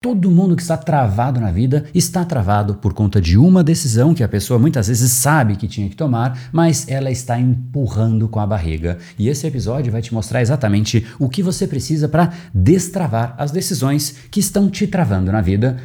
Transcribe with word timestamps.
Todo 0.00 0.30
mundo 0.30 0.54
que 0.54 0.62
está 0.62 0.76
travado 0.76 1.40
na 1.40 1.50
vida 1.50 1.86
está 1.92 2.24
travado 2.24 2.76
por 2.76 2.94
conta 2.94 3.20
de 3.20 3.36
uma 3.36 3.64
decisão 3.64 4.14
que 4.14 4.22
a 4.22 4.28
pessoa 4.28 4.56
muitas 4.56 4.86
vezes 4.86 5.10
sabe 5.10 5.56
que 5.56 5.66
tinha 5.66 5.88
que 5.88 5.96
tomar, 5.96 6.38
mas 6.52 6.86
ela 6.86 7.10
está 7.10 7.36
empurrando 7.36 8.28
com 8.28 8.38
a 8.38 8.46
barriga. 8.46 8.98
E 9.18 9.28
esse 9.28 9.44
episódio 9.44 9.90
vai 9.90 10.00
te 10.00 10.14
mostrar 10.14 10.40
exatamente 10.40 11.04
o 11.18 11.28
que 11.28 11.42
você 11.42 11.66
precisa 11.66 12.08
para 12.08 12.32
destravar 12.54 13.34
as 13.36 13.50
decisões 13.50 14.14
que 14.30 14.38
estão 14.38 14.70
te 14.70 14.86
travando 14.86 15.32
na 15.32 15.40
vida 15.40 15.76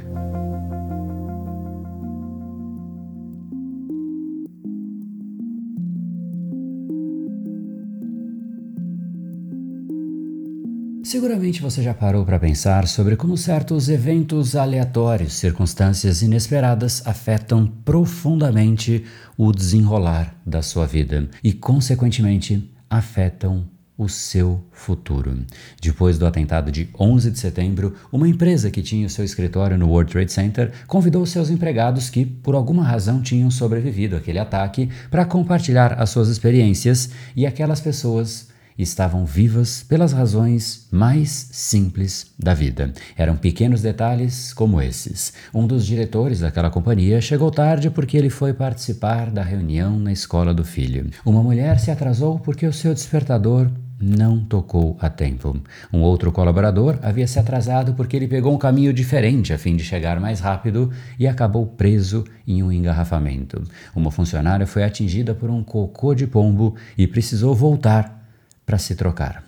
Seguramente 11.13 11.61
você 11.61 11.83
já 11.83 11.93
parou 11.93 12.25
para 12.25 12.39
pensar 12.39 12.87
sobre 12.87 13.15
como 13.15 13.37
certos 13.37 13.87
eventos 13.87 14.55
aleatórios, 14.55 15.33
circunstâncias 15.33 16.23
inesperadas 16.23 17.05
afetam 17.05 17.67
profundamente 17.85 19.05
o 19.37 19.51
desenrolar 19.51 20.35
da 20.43 20.63
sua 20.63 20.87
vida 20.87 21.29
e, 21.43 21.53
consequentemente, 21.53 22.67
afetam 22.89 23.69
o 23.95 24.09
seu 24.09 24.65
futuro. 24.71 25.45
Depois 25.79 26.17
do 26.17 26.25
atentado 26.25 26.71
de 26.71 26.89
11 26.99 27.29
de 27.29 27.37
setembro, 27.37 27.93
uma 28.11 28.27
empresa 28.27 28.71
que 28.71 28.81
tinha 28.81 29.05
o 29.05 29.09
seu 29.11 29.23
escritório 29.23 29.77
no 29.77 29.89
World 29.89 30.11
Trade 30.11 30.31
Center 30.31 30.71
convidou 30.87 31.23
seus 31.27 31.51
empregados 31.51 32.09
que, 32.09 32.25
por 32.25 32.55
alguma 32.55 32.83
razão, 32.83 33.21
tinham 33.21 33.51
sobrevivido 33.51 34.15
àquele 34.15 34.39
ataque 34.39 34.89
para 35.11 35.25
compartilhar 35.25 35.93
as 35.93 36.09
suas 36.09 36.27
experiências 36.27 37.11
e 37.35 37.45
aquelas 37.45 37.79
pessoas 37.79 38.51
estavam 38.77 39.25
vivas 39.25 39.83
pelas 39.83 40.13
razões 40.13 40.87
mais 40.91 41.49
simples 41.51 42.33
da 42.37 42.53
vida. 42.53 42.91
Eram 43.17 43.35
pequenos 43.35 43.81
detalhes 43.81 44.53
como 44.53 44.81
esses. 44.81 45.33
Um 45.53 45.65
dos 45.67 45.85
diretores 45.85 46.39
daquela 46.39 46.69
companhia 46.69 47.21
chegou 47.21 47.51
tarde 47.51 47.89
porque 47.89 48.17
ele 48.17 48.29
foi 48.29 48.53
participar 48.53 49.29
da 49.29 49.43
reunião 49.43 49.99
na 49.99 50.11
escola 50.11 50.53
do 50.53 50.63
filho. 50.63 51.09
Uma 51.25 51.43
mulher 51.43 51.79
se 51.79 51.91
atrasou 51.91 52.39
porque 52.39 52.65
o 52.65 52.73
seu 52.73 52.93
despertador 52.93 53.69
não 54.03 54.39
tocou 54.39 54.97
a 54.99 55.09
tempo. 55.09 55.57
Um 55.91 56.01
outro 56.01 56.31
colaborador 56.31 56.99
havia 57.01 57.25
se 57.25 57.39
atrasado 57.39 57.93
porque 57.93 58.15
ele 58.15 58.27
pegou 58.27 58.53
um 58.53 58.57
caminho 58.57 58.93
diferente 58.93 59.53
a 59.53 59.57
fim 59.57 59.75
de 59.75 59.83
chegar 59.83 60.19
mais 60.19 60.39
rápido 60.41 60.91
e 61.17 61.25
acabou 61.25 61.65
preso 61.65 62.25
em 62.45 62.61
um 62.61 62.71
engarrafamento. 62.71 63.63
Uma 63.95 64.11
funcionária 64.11 64.67
foi 64.67 64.83
atingida 64.83 65.33
por 65.33 65.49
um 65.49 65.63
cocô 65.63 66.13
de 66.13 66.27
pombo 66.27 66.75
e 66.97 67.07
precisou 67.07 67.55
voltar 67.55 68.22
para 68.65 68.77
se 68.77 68.95
trocar. 68.95 69.43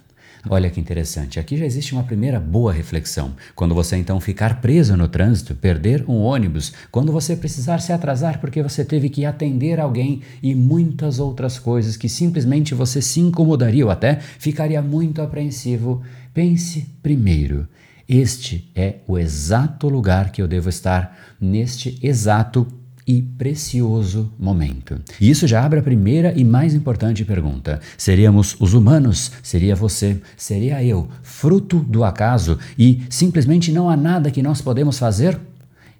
Olha 0.47 0.69
que 0.69 0.79
interessante, 0.79 1.39
aqui 1.39 1.57
já 1.57 1.65
existe 1.65 1.93
uma 1.93 2.03
primeira 2.03 2.39
boa 2.39 2.71
reflexão. 2.71 3.33
Quando 3.55 3.73
você 3.73 3.97
então 3.97 4.19
ficar 4.19 4.61
preso 4.61 4.95
no 4.95 5.07
trânsito, 5.07 5.55
perder 5.55 6.05
um 6.07 6.21
ônibus, 6.21 6.71
quando 6.91 7.11
você 7.11 7.35
precisar 7.35 7.79
se 7.79 7.91
atrasar 7.91 8.39
porque 8.39 8.61
você 8.61 8.85
teve 8.85 9.09
que 9.09 9.25
atender 9.25 9.79
alguém 9.79 10.21
e 10.43 10.53
muitas 10.53 11.17
outras 11.17 11.57
coisas 11.57 11.97
que 11.97 12.07
simplesmente 12.07 12.75
você 12.75 13.01
se 13.01 13.19
incomodaria 13.19 13.85
ou 13.85 13.91
até 13.91 14.19
ficaria 14.19 14.83
muito 14.83 15.19
apreensivo, 15.19 16.03
pense 16.31 16.85
primeiro. 17.01 17.67
Este 18.07 18.69
é 18.75 18.97
o 19.07 19.17
exato 19.17 19.89
lugar 19.89 20.31
que 20.31 20.43
eu 20.43 20.47
devo 20.47 20.69
estar 20.69 21.17
neste 21.41 21.97
exato 22.03 22.67
e 23.07 23.21
precioso 23.21 24.31
momento. 24.39 24.99
E 25.21 25.29
isso 25.29 25.47
já 25.47 25.63
abre 25.63 25.79
a 25.79 25.83
primeira 25.83 26.33
e 26.35 26.43
mais 26.43 26.73
importante 26.73 27.23
pergunta: 27.23 27.79
seríamos 27.97 28.55
os 28.59 28.73
humanos? 28.73 29.31
Seria 29.43 29.75
você? 29.75 30.19
Seria 30.35 30.83
eu? 30.83 31.07
Fruto 31.21 31.79
do 31.79 32.03
acaso 32.03 32.57
e 32.77 33.03
simplesmente 33.09 33.71
não 33.71 33.89
há 33.89 33.95
nada 33.95 34.31
que 34.31 34.41
nós 34.41 34.61
podemos 34.61 34.97
fazer? 34.97 35.39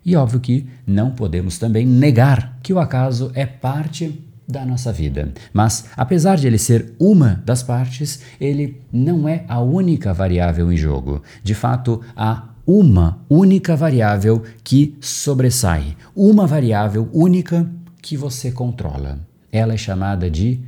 E 0.03 0.15
óbvio 0.15 0.39
que 0.39 0.67
não 0.85 1.11
podemos 1.11 1.57
também 1.57 1.85
negar 1.85 2.59
que 2.61 2.71
o 2.71 2.79
acaso 2.79 3.31
é 3.33 3.45
parte 3.45 4.21
da 4.47 4.63
nossa 4.63 4.93
vida. 4.93 5.33
Mas, 5.51 5.85
apesar 5.97 6.37
de 6.37 6.45
ele 6.45 6.59
ser 6.59 6.93
uma 6.99 7.41
das 7.43 7.63
partes, 7.63 8.21
ele 8.39 8.79
não 8.93 9.27
é 9.27 9.43
a 9.47 9.59
única 9.59 10.13
variável 10.13 10.71
em 10.71 10.77
jogo. 10.77 11.23
De 11.43 11.55
fato, 11.55 12.01
há 12.15 12.49
uma 12.65 13.19
única 13.29 13.75
variável 13.75 14.43
que 14.63 14.95
sobressai, 14.99 15.95
uma 16.15 16.47
variável 16.47 17.09
única 17.13 17.69
que 18.01 18.17
você 18.17 18.51
controla. 18.51 19.19
Ela 19.51 19.73
é 19.73 19.77
chamada 19.77 20.29
de 20.29 20.59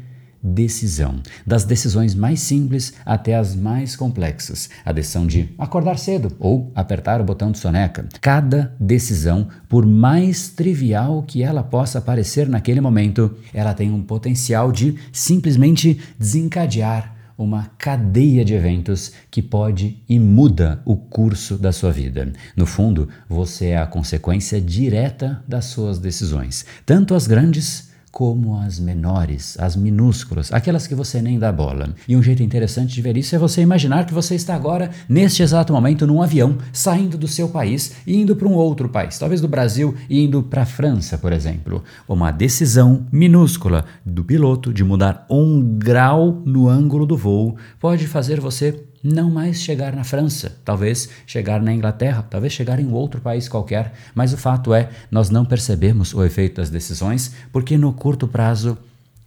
decisão. 0.41 1.19
Das 1.45 1.63
decisões 1.63 2.13
mais 2.15 2.39
simples 2.39 2.93
até 3.05 3.35
as 3.35 3.55
mais 3.55 3.95
complexas. 3.95 4.69
A 4.85 4.91
decisão 4.91 5.25
de 5.25 5.49
acordar 5.57 5.97
cedo 5.97 6.31
ou 6.39 6.71
apertar 6.75 7.19
o 7.19 7.23
botão 7.23 7.51
de 7.51 7.57
soneca. 7.57 8.07
Cada 8.21 8.73
decisão, 8.79 9.47
por 9.67 9.85
mais 9.85 10.49
trivial 10.49 11.23
que 11.23 11.43
ela 11.43 11.63
possa 11.63 11.99
parecer 11.99 12.47
naquele 12.47 12.79
momento, 12.79 13.35
ela 13.53 13.73
tem 13.73 13.91
um 13.91 14.01
potencial 14.01 14.71
de 14.71 14.95
simplesmente 15.11 15.99
desencadear 16.17 17.16
uma 17.37 17.71
cadeia 17.77 18.43
de 18.43 18.53
eventos 18.53 19.11
que 19.29 19.41
pode 19.41 20.01
e 20.09 20.19
muda 20.19 20.81
o 20.83 20.95
curso 20.95 21.57
da 21.57 21.71
sua 21.71 21.91
vida. 21.91 22.31
No 22.55 22.65
fundo, 22.65 23.07
você 23.29 23.67
é 23.67 23.77
a 23.77 23.85
consequência 23.85 24.59
direta 24.59 25.43
das 25.47 25.65
suas 25.65 25.99
decisões, 25.99 26.65
tanto 26.85 27.13
as 27.13 27.27
grandes 27.27 27.86
como 28.11 28.57
as 28.57 28.79
menores, 28.79 29.57
as 29.59 29.75
minúsculas, 29.75 30.51
aquelas 30.51 30.87
que 30.87 30.95
você 30.95 31.21
nem 31.21 31.37
dá 31.37 31.51
bola. 31.51 31.93
E 32.07 32.15
um 32.15 32.23
jeito 32.23 32.41
interessante 32.41 32.93
de 32.93 33.01
ver 33.01 33.17
isso 33.17 33.35
é 33.35 33.39
você 33.39 33.61
imaginar 33.61 34.05
que 34.05 34.13
você 34.13 34.35
está 34.35 34.55
agora, 34.55 34.89
neste 35.07 35.43
exato 35.43 35.73
momento, 35.73 36.07
num 36.07 36.21
avião, 36.21 36.57
saindo 36.71 37.17
do 37.17 37.27
seu 37.27 37.49
país 37.49 37.93
e 38.05 38.15
indo 38.15 38.35
para 38.35 38.47
um 38.47 38.53
outro 38.53 38.89
país, 38.89 39.19
talvez 39.19 39.41
do 39.41 39.47
Brasil 39.47 39.95
e 40.09 40.23
indo 40.23 40.41
para 40.41 40.63
a 40.63 40.65
França, 40.65 41.17
por 41.17 41.31
exemplo. 41.33 41.83
Uma 42.07 42.31
decisão 42.31 43.05
minúscula 43.11 43.85
do 44.05 44.23
piloto 44.23 44.73
de 44.73 44.83
mudar 44.83 45.25
um 45.29 45.77
grau 45.77 46.41
no 46.45 46.67
ângulo 46.67 47.05
do 47.05 47.17
voo 47.17 47.57
pode 47.79 48.07
fazer 48.07 48.39
você 48.39 48.86
não 49.03 49.29
mais 49.29 49.61
chegar 49.61 49.95
na 49.95 50.03
França, 50.03 50.57
talvez 50.65 51.09
chegar 51.25 51.61
na 51.61 51.73
Inglaterra, 51.73 52.25
talvez 52.29 52.53
chegar 52.53 52.79
em 52.79 52.91
outro 52.91 53.21
país 53.21 53.47
qualquer, 53.47 53.93
mas 54.13 54.33
o 54.33 54.37
fato 54.37 54.73
é, 54.73 54.89
nós 55.09 55.29
não 55.29 55.45
percebemos 55.45 56.13
o 56.13 56.23
efeito 56.23 56.57
das 56.57 56.69
decisões, 56.69 57.33
porque 57.51 57.77
no 57.77 57.93
curto 57.93 58.27
prazo 58.27 58.77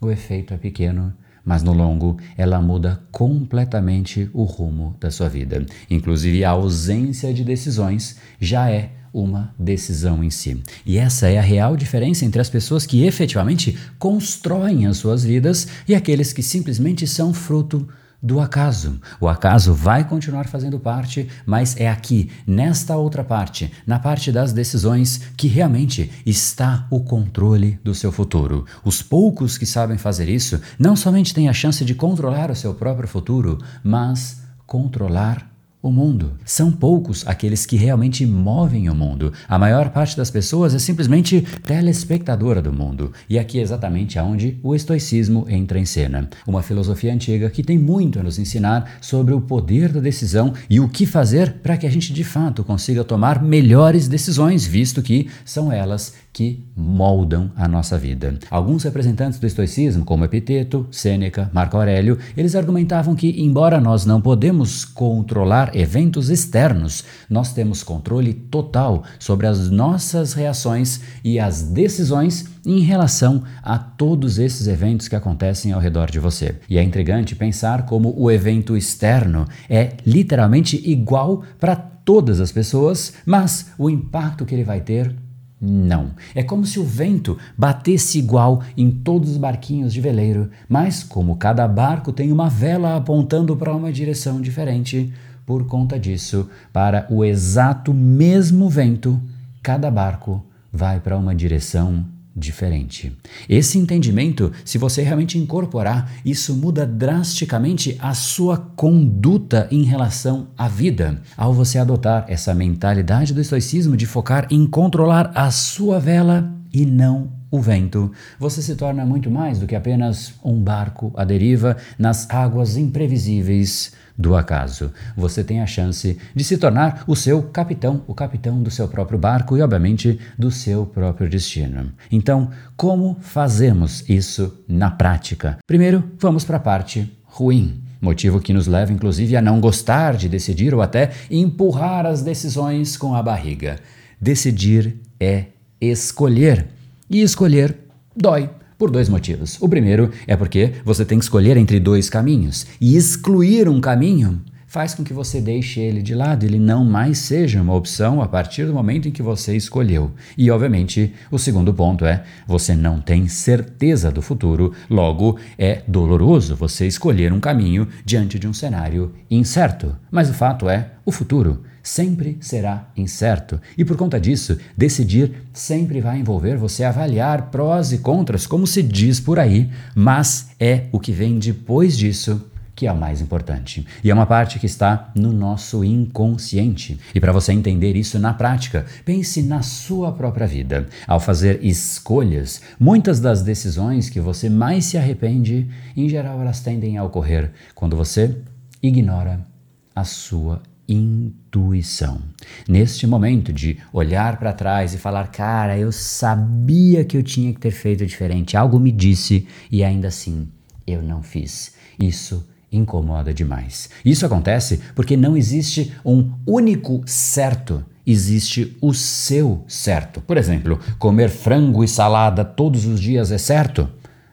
o 0.00 0.10
efeito 0.10 0.54
é 0.54 0.56
pequeno, 0.56 1.12
mas 1.44 1.62
no 1.62 1.72
longo 1.72 2.18
ela 2.36 2.60
muda 2.60 3.02
completamente 3.10 4.30
o 4.32 4.44
rumo 4.44 4.96
da 5.00 5.10
sua 5.10 5.28
vida. 5.28 5.64
Inclusive 5.88 6.44
a 6.44 6.50
ausência 6.50 7.32
de 7.32 7.44
decisões 7.44 8.16
já 8.40 8.70
é 8.70 8.90
uma 9.12 9.52
decisão 9.58 10.22
em 10.22 10.30
si. 10.30 10.62
E 10.86 10.96
essa 10.96 11.28
é 11.28 11.38
a 11.38 11.42
real 11.42 11.76
diferença 11.76 12.24
entre 12.24 12.40
as 12.40 12.48
pessoas 12.48 12.86
que 12.86 13.04
efetivamente 13.04 13.76
constroem 13.98 14.86
as 14.86 14.98
suas 14.98 15.24
vidas 15.24 15.66
e 15.88 15.94
aqueles 15.94 16.32
que 16.32 16.42
simplesmente 16.42 17.06
são 17.06 17.34
fruto 17.34 17.88
do 18.22 18.40
acaso. 18.40 19.00
O 19.20 19.28
acaso 19.28 19.72
vai 19.72 20.04
continuar 20.04 20.46
fazendo 20.46 20.78
parte, 20.78 21.28
mas 21.46 21.76
é 21.76 21.88
aqui, 21.88 22.30
nesta 22.46 22.96
outra 22.96 23.24
parte, 23.24 23.72
na 23.86 23.98
parte 23.98 24.30
das 24.30 24.52
decisões, 24.52 25.22
que 25.36 25.48
realmente 25.48 26.10
está 26.26 26.86
o 26.90 27.00
controle 27.00 27.78
do 27.82 27.94
seu 27.94 28.12
futuro. 28.12 28.64
Os 28.84 29.02
poucos 29.02 29.56
que 29.56 29.66
sabem 29.66 29.98
fazer 29.98 30.28
isso 30.28 30.60
não 30.78 30.94
somente 30.94 31.34
têm 31.34 31.48
a 31.48 31.52
chance 31.52 31.84
de 31.84 31.94
controlar 31.94 32.50
o 32.50 32.56
seu 32.56 32.74
próprio 32.74 33.08
futuro, 33.08 33.58
mas 33.82 34.42
controlar 34.66 35.49
o 35.82 35.90
mundo. 35.90 36.32
São 36.44 36.70
poucos 36.70 37.26
aqueles 37.26 37.64
que 37.64 37.76
realmente 37.76 38.26
movem 38.26 38.88
o 38.88 38.94
mundo. 38.94 39.32
A 39.48 39.58
maior 39.58 39.90
parte 39.90 40.16
das 40.16 40.30
pessoas 40.30 40.74
é 40.74 40.78
simplesmente 40.78 41.40
telespectadora 41.64 42.60
do 42.60 42.72
mundo. 42.72 43.12
E 43.28 43.38
aqui 43.38 43.58
é 43.58 43.62
exatamente 43.62 44.18
aonde 44.18 44.58
o 44.62 44.74
estoicismo 44.74 45.46
entra 45.48 45.78
em 45.78 45.84
cena. 45.84 46.28
Uma 46.46 46.62
filosofia 46.62 47.12
antiga 47.12 47.48
que 47.48 47.62
tem 47.62 47.78
muito 47.78 48.20
a 48.20 48.22
nos 48.22 48.38
ensinar 48.38 48.98
sobre 49.00 49.32
o 49.32 49.40
poder 49.40 49.92
da 49.92 50.00
decisão 50.00 50.52
e 50.68 50.80
o 50.80 50.88
que 50.88 51.06
fazer 51.06 51.54
para 51.62 51.76
que 51.76 51.86
a 51.86 51.90
gente 51.90 52.12
de 52.12 52.24
fato 52.24 52.62
consiga 52.62 53.02
tomar 53.02 53.42
melhores 53.42 54.08
decisões, 54.08 54.66
visto 54.66 55.02
que 55.02 55.28
são 55.44 55.72
elas 55.72 56.14
que 56.32 56.64
moldam 56.76 57.50
a 57.56 57.66
nossa 57.66 57.98
vida. 57.98 58.38
Alguns 58.50 58.84
representantes 58.84 59.38
do 59.38 59.46
estoicismo, 59.46 60.04
como 60.04 60.24
Epiteto, 60.24 60.86
Sêneca, 60.90 61.50
Marco 61.52 61.76
Aurélio, 61.76 62.18
eles 62.36 62.54
argumentavam 62.54 63.14
que, 63.14 63.42
embora 63.42 63.80
nós 63.80 64.06
não 64.06 64.20
podemos 64.20 64.84
controlar 64.84 65.74
eventos 65.74 66.30
externos, 66.30 67.04
nós 67.28 67.52
temos 67.52 67.82
controle 67.82 68.32
total 68.32 69.02
sobre 69.18 69.46
as 69.46 69.70
nossas 69.70 70.32
reações 70.32 71.00
e 71.24 71.40
as 71.40 71.62
decisões 71.62 72.48
em 72.64 72.80
relação 72.80 73.42
a 73.62 73.78
todos 73.78 74.38
esses 74.38 74.68
eventos 74.68 75.08
que 75.08 75.16
acontecem 75.16 75.72
ao 75.72 75.80
redor 75.80 76.10
de 76.10 76.20
você. 76.20 76.56
E 76.68 76.78
é 76.78 76.82
intrigante 76.82 77.34
pensar 77.34 77.86
como 77.86 78.14
o 78.16 78.30
evento 78.30 78.76
externo 78.76 79.46
é 79.68 79.94
literalmente 80.06 80.80
igual 80.88 81.42
para 81.58 81.74
todas 81.74 82.40
as 82.40 82.52
pessoas, 82.52 83.14
mas 83.24 83.72
o 83.78 83.88
impacto 83.88 84.44
que 84.44 84.54
ele 84.54 84.64
vai 84.64 84.80
ter 84.80 85.14
não. 85.60 86.12
É 86.34 86.42
como 86.42 86.64
se 86.64 86.80
o 86.80 86.84
vento 86.84 87.36
batesse 87.56 88.18
igual 88.18 88.62
em 88.76 88.90
todos 88.90 89.30
os 89.30 89.36
barquinhos 89.36 89.92
de 89.92 90.00
veleiro, 90.00 90.50
mas 90.68 91.02
como 91.02 91.36
cada 91.36 91.68
barco 91.68 92.12
tem 92.12 92.32
uma 92.32 92.48
vela 92.48 92.96
apontando 92.96 93.54
para 93.54 93.74
uma 93.74 93.92
direção 93.92 94.40
diferente, 94.40 95.12
por 95.44 95.66
conta 95.66 95.98
disso, 95.98 96.48
para 96.72 97.06
o 97.10 97.24
exato 97.24 97.92
mesmo 97.92 98.68
vento, 98.70 99.20
cada 99.62 99.90
barco 99.90 100.44
vai 100.72 101.00
para 101.00 101.18
uma 101.18 101.34
direção 101.34 102.06
diferente. 102.34 103.16
Esse 103.48 103.78
entendimento, 103.78 104.52
se 104.64 104.78
você 104.78 105.02
realmente 105.02 105.38
incorporar, 105.38 106.12
isso 106.24 106.54
muda 106.54 106.86
drasticamente 106.86 107.96
a 108.00 108.14
sua 108.14 108.56
conduta 108.56 109.68
em 109.70 109.82
relação 109.82 110.48
à 110.56 110.68
vida. 110.68 111.20
Ao 111.36 111.52
você 111.52 111.78
adotar 111.78 112.24
essa 112.28 112.54
mentalidade 112.54 113.34
do 113.34 113.40
estoicismo 113.40 113.96
de 113.96 114.06
focar 114.06 114.46
em 114.50 114.66
controlar 114.66 115.32
a 115.34 115.50
sua 115.50 115.98
vela 115.98 116.59
e 116.72 116.86
não 116.86 117.32
o 117.50 117.60
vento, 117.60 118.12
você 118.38 118.62
se 118.62 118.76
torna 118.76 119.04
muito 119.04 119.30
mais 119.30 119.58
do 119.58 119.66
que 119.66 119.74
apenas 119.74 120.34
um 120.44 120.62
barco 120.62 121.12
à 121.16 121.24
deriva 121.24 121.76
nas 121.98 122.30
águas 122.30 122.76
imprevisíveis 122.76 123.92
do 124.16 124.36
acaso. 124.36 124.92
Você 125.16 125.42
tem 125.42 125.60
a 125.60 125.66
chance 125.66 126.18
de 126.34 126.44
se 126.44 126.58
tornar 126.58 127.04
o 127.06 127.16
seu 127.16 127.42
capitão, 127.42 128.02
o 128.06 128.14
capitão 128.14 128.62
do 128.62 128.70
seu 128.70 128.86
próprio 128.86 129.18
barco 129.18 129.56
e, 129.56 129.62
obviamente, 129.62 130.20
do 130.38 130.50
seu 130.50 130.86
próprio 130.86 131.28
destino. 131.28 131.90
Então, 132.12 132.50
como 132.76 133.16
fazemos 133.20 134.08
isso 134.08 134.62
na 134.68 134.90
prática? 134.90 135.58
Primeiro, 135.66 136.04
vamos 136.18 136.44
para 136.44 136.58
a 136.58 136.60
parte 136.60 137.10
ruim. 137.24 137.82
Motivo 138.00 138.40
que 138.40 138.52
nos 138.52 138.66
leva, 138.66 138.92
inclusive, 138.92 139.36
a 139.36 139.42
não 139.42 139.60
gostar 139.60 140.16
de 140.16 140.28
decidir 140.28 140.74
ou 140.74 140.80
até 140.80 141.10
empurrar 141.30 142.06
as 142.06 142.22
decisões 142.22 142.96
com 142.96 143.14
a 143.14 143.22
barriga. 143.22 143.78
Decidir 144.20 145.00
é 145.18 145.46
escolher. 145.80 146.66
E 147.08 147.22
escolher 147.22 147.76
dói. 148.16 148.50
Por 148.78 148.90
dois 148.90 149.08
motivos. 149.08 149.58
O 149.60 149.68
primeiro 149.68 150.10
é 150.26 150.36
porque 150.36 150.72
você 150.84 151.04
tem 151.04 151.18
que 151.18 151.24
escolher 151.24 151.56
entre 151.56 151.78
dois 151.78 152.08
caminhos. 152.08 152.66
E 152.80 152.96
excluir 152.96 153.68
um 153.68 153.80
caminho 153.80 154.40
faz 154.70 154.94
com 154.94 155.02
que 155.02 155.12
você 155.12 155.40
deixe 155.40 155.80
ele 155.80 156.00
de 156.00 156.14
lado, 156.14 156.44
ele 156.44 156.58
não 156.58 156.84
mais 156.84 157.18
seja 157.18 157.60
uma 157.60 157.74
opção 157.74 158.22
a 158.22 158.28
partir 158.28 158.64
do 158.64 158.72
momento 158.72 159.08
em 159.08 159.10
que 159.10 159.20
você 159.20 159.56
escolheu. 159.56 160.12
E, 160.38 160.48
obviamente, 160.48 161.12
o 161.28 161.40
segundo 161.40 161.74
ponto 161.74 162.06
é: 162.06 162.22
você 162.46 162.76
não 162.76 163.00
tem 163.00 163.26
certeza 163.26 164.12
do 164.12 164.22
futuro, 164.22 164.72
logo 164.88 165.36
é 165.58 165.82
doloroso 165.88 166.54
você 166.54 166.86
escolher 166.86 167.32
um 167.32 167.40
caminho 167.40 167.88
diante 168.04 168.38
de 168.38 168.46
um 168.46 168.52
cenário 168.52 169.12
incerto. 169.28 169.96
Mas 170.08 170.30
o 170.30 170.34
fato 170.34 170.68
é: 170.68 170.92
o 171.04 171.10
futuro 171.10 171.64
sempre 171.82 172.38
será 172.40 172.88
incerto. 172.96 173.60
E 173.76 173.84
por 173.84 173.96
conta 173.96 174.20
disso, 174.20 174.56
decidir 174.76 175.32
sempre 175.52 176.00
vai 176.00 176.20
envolver 176.20 176.56
você 176.56 176.84
avaliar 176.84 177.50
prós 177.50 177.90
e 177.90 177.98
contras, 177.98 178.46
como 178.46 178.68
se 178.68 178.84
diz 178.84 179.18
por 179.18 179.40
aí, 179.40 179.68
mas 179.96 180.50
é 180.60 180.84
o 180.92 181.00
que 181.00 181.10
vem 181.10 181.40
depois 181.40 181.98
disso 181.98 182.49
que 182.80 182.86
é 182.86 182.92
o 182.92 182.96
mais 182.96 183.20
importante. 183.20 183.86
E 184.02 184.10
é 184.10 184.14
uma 184.14 184.24
parte 184.24 184.58
que 184.58 184.64
está 184.64 185.12
no 185.14 185.34
nosso 185.34 185.84
inconsciente. 185.84 186.98
E 187.14 187.20
para 187.20 187.30
você 187.30 187.52
entender 187.52 187.94
isso 187.94 188.18
na 188.18 188.32
prática, 188.32 188.86
pense 189.04 189.42
na 189.42 189.60
sua 189.60 190.12
própria 190.12 190.46
vida. 190.46 190.88
Ao 191.06 191.20
fazer 191.20 191.62
escolhas, 191.62 192.62
muitas 192.80 193.20
das 193.20 193.42
decisões 193.42 194.08
que 194.08 194.18
você 194.18 194.48
mais 194.48 194.86
se 194.86 194.96
arrepende, 194.96 195.68
em 195.94 196.08
geral, 196.08 196.40
elas 196.40 196.60
tendem 196.60 196.96
a 196.96 197.04
ocorrer 197.04 197.52
quando 197.74 197.98
você 197.98 198.34
ignora 198.82 199.46
a 199.94 200.02
sua 200.02 200.62
intuição. 200.88 202.18
Neste 202.66 203.06
momento 203.06 203.52
de 203.52 203.76
olhar 203.92 204.38
para 204.38 204.54
trás 204.54 204.94
e 204.94 204.96
falar, 204.96 205.30
cara, 205.30 205.76
eu 205.76 205.92
sabia 205.92 207.04
que 207.04 207.18
eu 207.18 207.22
tinha 207.22 207.52
que 207.52 207.60
ter 207.60 207.72
feito 207.72 208.06
diferente, 208.06 208.56
algo 208.56 208.80
me 208.80 208.90
disse 208.90 209.46
e 209.70 209.84
ainda 209.84 210.08
assim 210.08 210.48
eu 210.86 211.02
não 211.02 211.22
fiz. 211.22 211.74
Isso 211.98 212.48
incomoda 212.72 213.32
demais. 213.34 213.90
Isso 214.04 214.24
acontece 214.24 214.80
porque 214.94 215.16
não 215.16 215.36
existe 215.36 215.92
um 216.04 216.32
único 216.46 217.02
certo 217.06 217.84
existe 218.06 218.76
o 218.80 218.92
seu 218.92 219.64
certo. 219.68 220.20
Por 220.20 220.36
exemplo, 220.36 220.78
comer 220.98 221.28
frango 221.28 221.84
e 221.84 221.88
salada 221.88 222.44
todos 222.44 222.84
os 222.86 223.00
dias 223.00 223.30
é 223.30 223.38
certo? 223.38 223.88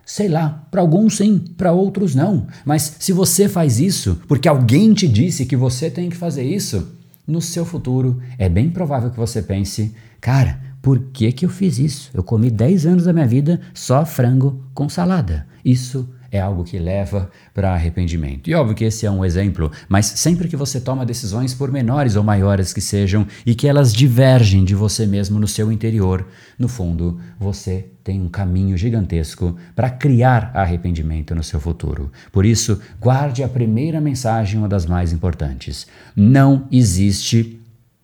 Sei 0.05 0.27
lá, 0.27 0.65
para 0.71 0.81
alguns 0.81 1.17
sim, 1.17 1.37
para 1.57 1.73
outros 1.73 2.15
não. 2.15 2.47
Mas 2.65 2.95
se 2.99 3.11
você 3.11 3.49
faz 3.49 3.79
isso 3.79 4.19
porque 4.27 4.47
alguém 4.47 4.93
te 4.93 5.07
disse 5.07 5.45
que 5.45 5.55
você 5.55 5.89
tem 5.89 6.09
que 6.09 6.15
fazer 6.15 6.43
isso, 6.43 6.87
no 7.25 7.41
seu 7.41 7.65
futuro 7.65 8.19
é 8.37 8.47
bem 8.47 8.69
provável 8.69 9.11
que 9.11 9.17
você 9.17 9.41
pense: 9.41 9.93
cara, 10.21 10.59
por 10.81 10.99
que, 11.11 11.31
que 11.33 11.45
eu 11.45 11.49
fiz 11.49 11.77
isso? 11.77 12.09
Eu 12.13 12.23
comi 12.23 12.49
10 12.49 12.85
anos 12.85 13.03
da 13.03 13.13
minha 13.13 13.27
vida 13.27 13.59
só 13.73 14.05
frango 14.05 14.63
com 14.73 14.87
salada. 14.87 15.45
Isso 15.63 16.07
é 16.37 16.41
algo 16.41 16.63
que 16.63 16.79
leva 16.79 17.29
para 17.53 17.73
arrependimento. 17.73 18.49
E 18.49 18.55
óbvio 18.55 18.75
que 18.75 18.85
esse 18.85 19.05
é 19.05 19.11
um 19.11 19.25
exemplo, 19.25 19.71
mas 19.89 20.05
sempre 20.05 20.47
que 20.47 20.55
você 20.55 20.79
toma 20.79 21.05
decisões, 21.05 21.53
por 21.53 21.71
menores 21.71 22.15
ou 22.15 22.23
maiores 22.23 22.71
que 22.71 22.81
sejam, 22.81 23.27
e 23.45 23.53
que 23.53 23.67
elas 23.67 23.93
divergem 23.93 24.63
de 24.63 24.75
você 24.75 25.05
mesmo 25.05 25.39
no 25.39 25.47
seu 25.47 25.71
interior, 25.71 26.25
no 26.57 26.67
fundo, 26.67 27.19
você 27.39 27.87
tem 28.03 28.21
um 28.21 28.29
caminho 28.29 28.77
gigantesco 28.77 29.57
para 29.75 29.89
criar 29.89 30.51
arrependimento 30.53 31.35
no 31.35 31.43
seu 31.43 31.59
futuro. 31.59 32.09
Por 32.31 32.45
isso, 32.45 32.79
guarde 33.01 33.43
a 33.43 33.49
primeira 33.49 33.99
mensagem, 33.99 34.57
uma 34.57 34.69
das 34.69 34.85
mais 34.85 35.11
importantes. 35.11 35.87
Não 36.15 36.67
existe 36.71 37.59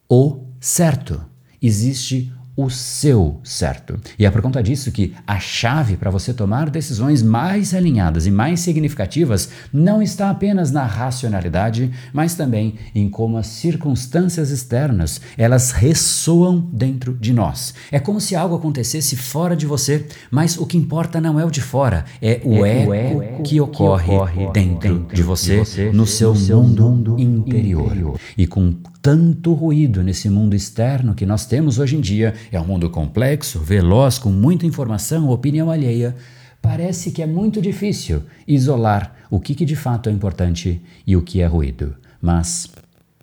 o 0.10 0.44
certo, 0.60 1.24
existe 1.62 2.32
o 2.38 2.43
seu 2.70 3.40
certo. 3.44 4.00
E 4.18 4.26
é 4.26 4.32
por 4.32 4.42
conta 4.42 4.62
disso 4.62 4.92
que 4.92 5.14
a 5.26 5.40
chave 5.40 5.98
para 5.98 6.12
você 6.12 6.34
tomar 6.34 6.70
decisões 6.70 7.24
mais 7.24 7.74
alinhadas 7.74 8.28
e 8.28 8.32
mais 8.32 8.60
significativas 8.60 9.50
não 9.72 10.02
está 10.02 10.30
apenas 10.30 10.72
na 10.72 10.86
racionalidade, 10.86 11.92
mas 12.12 12.36
também 12.36 12.76
em 12.94 13.10
como 13.10 13.38
as 13.38 13.48
circunstâncias 13.48 14.52
externas, 14.52 15.20
elas 15.38 15.72
ressoam 15.72 16.60
dentro 16.72 17.14
de 17.16 17.34
nós. 17.34 17.74
É 17.92 18.00
como 18.00 18.22
se 18.22 18.36
algo 18.36 18.56
acontecesse 18.56 19.16
fora 19.16 19.56
de 19.56 19.66
você, 19.66 20.06
mas 20.30 20.58
o 20.58 20.66
que 20.66 20.78
importa 20.78 21.20
não 21.20 21.40
é 21.40 21.46
o 21.46 21.52
de 21.52 21.62
fora, 21.62 22.06
é 22.22 22.42
o, 22.44 22.66
é 22.66 22.82
eco, 22.82 22.90
o 22.90 22.94
eco, 23.24 23.44
que 23.44 23.62
ocorre, 23.62 24.06
que 24.06 24.12
ocorre 24.12 24.52
dentro, 24.52 25.00
dentro, 25.00 25.16
de 25.16 25.24
você, 25.24 25.54
de 25.54 25.60
você 25.60 25.92
no 25.92 26.06
seu, 26.06 26.34
no 26.34 26.40
seu 26.40 26.62
mundo, 26.62 26.84
mundo 26.84 27.20
interior. 27.20 27.86
interior. 27.88 28.20
E 28.38 28.46
com 28.46 28.76
tanto 29.04 29.52
ruído 29.52 30.02
nesse 30.02 30.30
mundo 30.30 30.56
externo 30.56 31.14
que 31.14 31.26
nós 31.26 31.46
temos 31.46 31.78
hoje 31.78 31.98
em 31.98 32.00
dia, 32.00 32.34
é 32.50 32.60
um 32.60 32.66
mundo 32.66 32.90
complexo, 32.90 33.60
veloz, 33.60 34.18
com 34.18 34.32
muita 34.32 34.66
informação, 34.66 35.30
opinião 35.30 35.70
alheia, 35.70 36.16
parece 36.62 37.12
que 37.12 37.22
é 37.22 37.28
muito 37.28 37.62
difícil 37.62 38.24
isolar 38.48 39.14
o 39.30 39.42
que, 39.42 39.54
que 39.56 39.66
de 39.66 39.76
fato 39.76 40.08
é 40.08 40.12
importante 40.14 40.82
e 41.06 41.18
o 41.18 41.22
que 41.22 41.42
é 41.42 41.46
ruído. 41.46 41.94
Mas 42.22 42.72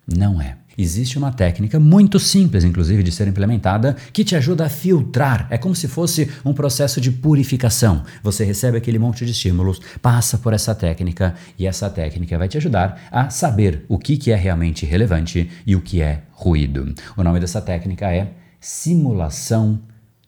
não 0.06 0.38
é. 0.38 0.59
Existe 0.77 1.19
uma 1.19 1.33
técnica 1.33 1.79
muito 1.79 2.19
simples, 2.19 2.65
inclusive, 2.65 3.03
de 3.03 3.13
ser 3.13 3.29
implementada, 3.29 3.97
que 4.13 4.25
te 4.25 4.37
ajuda 4.37 4.67
a 4.67 4.69
filtrar. 4.69 5.47
É 5.50 5.59
como 5.59 5.75
se 5.75 5.89
fosse 5.89 6.31
um 6.45 6.53
processo 6.53 7.00
de 7.00 7.11
purificação. 7.11 8.03
Você 8.23 8.45
recebe 8.45 8.79
aquele 8.79 8.99
monte 8.99 9.25
de 9.25 9.33
estímulos, 9.33 9.81
passa 10.00 10.39
por 10.39 10.53
essa 10.53 10.75
técnica 10.75 11.35
e 11.59 11.67
essa 11.67 11.91
técnica 11.91 12.39
vai 12.39 12.49
te 12.49 12.57
ajudar 12.57 13.00
a 13.11 13.31
saber 13.31 13.85
o 13.89 13.99
que, 13.99 14.31
é 14.31 14.37
realmente 14.37 14.87
relevante 14.87 15.50
e 15.67 15.75
o 15.75 15.81
que 15.81 16.00
é 16.00 16.23
ruído. 16.33 16.95
O 17.17 17.23
nome 17.23 17.41
dessa 17.41 17.61
técnica 17.61 18.12
é 18.12 18.33
simulação 18.61 19.81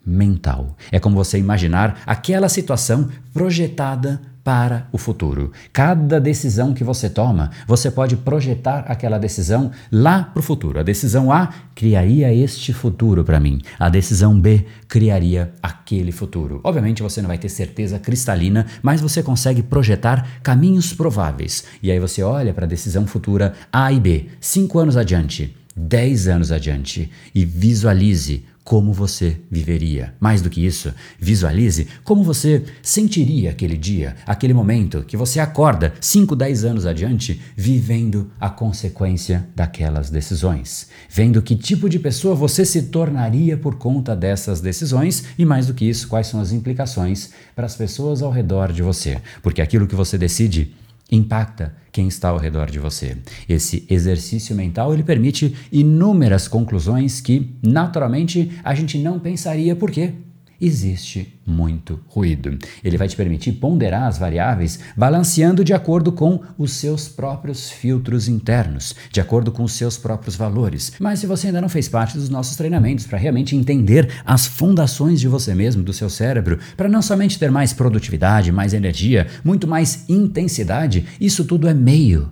mental. 0.04 0.76
É 0.90 0.98
como 0.98 1.16
você 1.16 1.38
imaginar 1.38 2.02
aquela 2.06 2.48
situação 2.48 3.08
projetada 3.32 4.20
para 4.44 4.88
o 4.92 4.98
futuro. 4.98 5.52
Cada 5.72 6.20
decisão 6.20 6.74
que 6.74 6.82
você 6.84 7.08
toma, 7.08 7.50
você 7.66 7.90
pode 7.90 8.16
projetar 8.16 8.80
aquela 8.88 9.18
decisão 9.18 9.70
lá 9.90 10.24
para 10.24 10.40
o 10.40 10.42
futuro. 10.42 10.80
A 10.80 10.82
decisão 10.82 11.30
A 11.30 11.48
criaria 11.74 12.32
este 12.34 12.72
futuro 12.72 13.24
para 13.24 13.40
mim. 13.40 13.60
A 13.78 13.88
decisão 13.88 14.38
B 14.38 14.66
criaria 14.88 15.52
aquele 15.62 16.12
futuro. 16.12 16.60
Obviamente 16.64 17.02
você 17.02 17.20
não 17.20 17.28
vai 17.28 17.38
ter 17.38 17.48
certeza 17.48 17.98
cristalina, 17.98 18.66
mas 18.82 19.00
você 19.00 19.22
consegue 19.22 19.62
projetar 19.62 20.26
caminhos 20.42 20.92
prováveis. 20.92 21.64
E 21.82 21.90
aí 21.90 22.00
você 22.00 22.22
olha 22.22 22.52
para 22.52 22.64
a 22.64 22.68
decisão 22.68 23.06
futura 23.06 23.54
A 23.72 23.92
e 23.92 24.00
B, 24.00 24.26
cinco 24.40 24.78
anos 24.78 24.96
adiante, 24.96 25.56
dez 25.74 26.28
anos 26.28 26.52
adiante, 26.52 27.10
e 27.34 27.44
visualize 27.44 28.44
como 28.64 28.92
você 28.92 29.40
viveria. 29.50 30.14
Mais 30.20 30.40
do 30.40 30.50
que 30.50 30.64
isso, 30.64 30.92
visualize 31.18 31.88
como 32.04 32.22
você 32.22 32.64
sentiria 32.82 33.50
aquele 33.50 33.76
dia, 33.76 34.16
aquele 34.26 34.54
momento 34.54 35.02
que 35.02 35.16
você 35.16 35.40
acorda 35.40 35.92
5, 36.00 36.36
10 36.36 36.64
anos 36.64 36.86
adiante, 36.86 37.40
vivendo 37.56 38.30
a 38.40 38.48
consequência 38.48 39.46
daquelas 39.54 40.10
decisões. 40.10 40.88
Vendo 41.08 41.42
que 41.42 41.56
tipo 41.56 41.88
de 41.88 41.98
pessoa 41.98 42.34
você 42.34 42.64
se 42.64 42.82
tornaria 42.84 43.56
por 43.56 43.76
conta 43.76 44.14
dessas 44.14 44.60
decisões 44.60 45.24
e, 45.38 45.44
mais 45.44 45.66
do 45.66 45.74
que 45.74 45.84
isso, 45.84 46.08
quais 46.08 46.26
são 46.26 46.40
as 46.40 46.52
implicações 46.52 47.30
para 47.54 47.66
as 47.66 47.74
pessoas 47.74 48.22
ao 48.22 48.30
redor 48.30 48.72
de 48.72 48.82
você. 48.82 49.18
Porque 49.42 49.62
aquilo 49.62 49.86
que 49.86 49.94
você 49.94 50.16
decide 50.16 50.74
impacta 51.12 51.74
quem 51.92 52.08
está 52.08 52.30
ao 52.30 52.38
redor 52.38 52.70
de 52.70 52.78
você. 52.78 53.18
Esse 53.48 53.86
exercício 53.88 54.56
mental 54.56 54.92
ele 54.94 55.02
permite 55.02 55.54
inúmeras 55.70 56.48
conclusões 56.48 57.20
que 57.20 57.54
naturalmente 57.62 58.50
a 58.64 58.74
gente 58.74 58.98
não 58.98 59.20
pensaria 59.20 59.76
por 59.76 59.90
quê. 59.90 60.14
Existe 60.62 61.40
muito 61.44 62.00
ruído. 62.06 62.56
Ele 62.84 62.96
vai 62.96 63.08
te 63.08 63.16
permitir 63.16 63.52
ponderar 63.52 64.04
as 64.04 64.16
variáveis 64.16 64.78
balanceando 64.96 65.64
de 65.64 65.74
acordo 65.74 66.12
com 66.12 66.40
os 66.56 66.74
seus 66.74 67.08
próprios 67.08 67.68
filtros 67.68 68.28
internos, 68.28 68.94
de 69.10 69.20
acordo 69.20 69.50
com 69.50 69.64
os 69.64 69.72
seus 69.72 69.98
próprios 69.98 70.36
valores. 70.36 70.92
Mas 71.00 71.18
se 71.18 71.26
você 71.26 71.48
ainda 71.48 71.60
não 71.60 71.68
fez 71.68 71.88
parte 71.88 72.16
dos 72.16 72.28
nossos 72.28 72.54
treinamentos 72.54 73.06
para 73.06 73.18
realmente 73.18 73.56
entender 73.56 74.08
as 74.24 74.46
fundações 74.46 75.18
de 75.18 75.26
você 75.26 75.52
mesmo, 75.52 75.82
do 75.82 75.92
seu 75.92 76.08
cérebro, 76.08 76.60
para 76.76 76.88
não 76.88 77.02
somente 77.02 77.40
ter 77.40 77.50
mais 77.50 77.72
produtividade, 77.72 78.52
mais 78.52 78.72
energia, 78.72 79.26
muito 79.42 79.66
mais 79.66 80.08
intensidade, 80.08 81.04
isso 81.20 81.44
tudo 81.44 81.68
é 81.68 81.74
meio. 81.74 82.30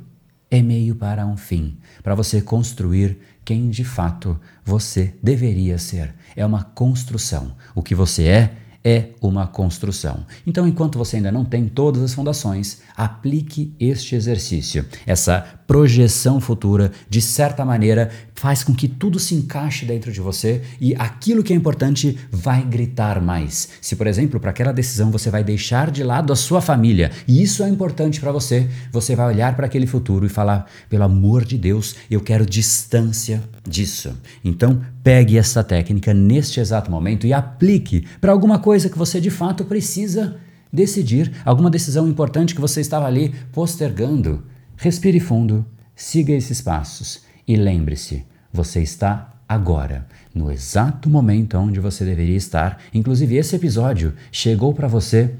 É 0.52 0.62
meio 0.62 0.96
para 0.96 1.26
um 1.26 1.36
fim, 1.36 1.78
para 2.02 2.14
você 2.14 2.40
construir 2.40 3.18
quem 3.50 3.68
de 3.68 3.82
fato 3.82 4.38
você 4.64 5.12
deveria 5.20 5.76
ser. 5.76 6.14
É 6.36 6.46
uma 6.46 6.62
construção. 6.62 7.56
O 7.74 7.82
que 7.82 7.96
você 7.96 8.28
é 8.28 8.54
é 8.84 9.08
uma 9.20 9.44
construção. 9.48 10.24
Então, 10.46 10.68
enquanto 10.68 10.96
você 10.96 11.16
ainda 11.16 11.32
não 11.32 11.44
tem 11.44 11.66
todas 11.66 12.00
as 12.00 12.14
fundações, 12.14 12.80
aplique 12.96 13.74
este 13.80 14.14
exercício. 14.14 14.86
Essa 15.04 15.59
projeção 15.70 16.40
futura, 16.40 16.90
de 17.08 17.22
certa 17.22 17.64
maneira, 17.64 18.10
faz 18.34 18.64
com 18.64 18.74
que 18.74 18.88
tudo 18.88 19.20
se 19.20 19.36
encaixe 19.36 19.86
dentro 19.86 20.10
de 20.10 20.20
você 20.20 20.62
e 20.80 20.96
aquilo 20.96 21.44
que 21.44 21.52
é 21.52 21.56
importante 21.56 22.18
vai 22.28 22.64
gritar 22.64 23.22
mais. 23.22 23.68
Se, 23.80 23.94
por 23.94 24.08
exemplo, 24.08 24.40
para 24.40 24.50
aquela 24.50 24.72
decisão 24.72 25.12
você 25.12 25.30
vai 25.30 25.44
deixar 25.44 25.92
de 25.92 26.02
lado 26.02 26.32
a 26.32 26.36
sua 26.36 26.60
família 26.60 27.12
e 27.28 27.40
isso 27.40 27.62
é 27.62 27.68
importante 27.68 28.18
para 28.18 28.32
você, 28.32 28.68
você 28.90 29.14
vai 29.14 29.28
olhar 29.28 29.54
para 29.54 29.66
aquele 29.66 29.86
futuro 29.86 30.26
e 30.26 30.28
falar: 30.28 30.68
pelo 30.88 31.04
amor 31.04 31.44
de 31.44 31.56
Deus, 31.56 31.94
eu 32.10 32.20
quero 32.20 32.44
distância 32.44 33.40
disso. 33.62 34.12
Então, 34.44 34.80
pegue 35.04 35.38
essa 35.38 35.62
técnica 35.62 36.12
neste 36.12 36.58
exato 36.58 36.90
momento 36.90 37.28
e 37.28 37.32
aplique 37.32 38.08
para 38.20 38.32
alguma 38.32 38.58
coisa 38.58 38.90
que 38.90 38.98
você 38.98 39.20
de 39.20 39.30
fato 39.30 39.64
precisa 39.64 40.34
decidir, 40.72 41.30
alguma 41.44 41.70
decisão 41.70 42.08
importante 42.08 42.56
que 42.56 42.60
você 42.60 42.80
estava 42.80 43.06
ali 43.06 43.32
postergando. 43.52 44.50
Respire 44.82 45.20
fundo, 45.20 45.66
siga 45.94 46.32
esses 46.32 46.62
passos 46.62 47.20
e 47.46 47.54
lembre-se: 47.54 48.24
você 48.50 48.80
está 48.80 49.34
agora, 49.46 50.06
no 50.34 50.50
exato 50.50 51.10
momento 51.10 51.58
onde 51.58 51.78
você 51.78 52.02
deveria 52.02 52.38
estar. 52.38 52.80
Inclusive, 52.94 53.36
esse 53.36 53.54
episódio 53.54 54.14
chegou 54.32 54.72
para 54.72 54.88
você 54.88 55.34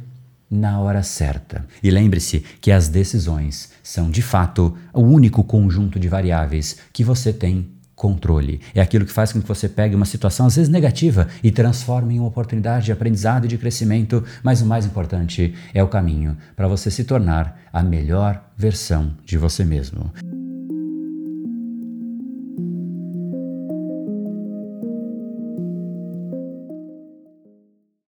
na 0.51 0.79
hora 0.79 1.03
certa. 1.03 1.67
E 1.83 1.91
lembre-se 1.91 2.41
que 2.61 2.71
as 2.71 2.89
decisões 2.89 3.71
são 3.83 4.11
de 4.11 4.21
fato 4.21 4.77
o 4.93 5.01
único 5.01 5.43
conjunto 5.43 5.99
de 5.99 6.07
variáveis 6.07 6.77
que 6.93 7.03
você 7.03 7.33
tem 7.33 7.71
controle. 8.01 8.63
É 8.75 8.81
aquilo 8.81 9.05
que 9.05 9.13
faz 9.13 9.31
com 9.31 9.43
que 9.43 9.47
você 9.47 9.69
pegue 9.69 9.95
uma 9.95 10.07
situação 10.07 10.47
às 10.47 10.57
vezes 10.57 10.71
negativa 10.71 11.29
e 11.45 11.51
transforme 11.51 12.15
em 12.15 12.19
uma 12.19 12.29
oportunidade 12.29 12.87
de 12.87 12.93
aprendizado 12.93 13.45
e 13.45 13.49
de 13.49 13.59
crescimento, 13.59 14.25
mas 14.43 14.63
o 14.63 14.67
mais 14.67 14.87
importante 14.87 15.55
é 15.75 15.85
o 15.85 15.89
caminho 15.89 16.35
para 16.57 16.67
você 16.67 16.91
se 16.91 17.05
tornar 17.05 17.61
a 17.71 17.83
melhor 17.83 18.43
versão 18.57 19.13
de 19.27 19.37
você 19.37 19.67
mesmo. 19.67 20.11